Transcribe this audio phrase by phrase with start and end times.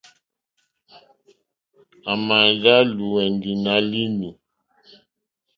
[2.09, 4.29] À mà ndá lùwɛ̀ndì nǎ línì.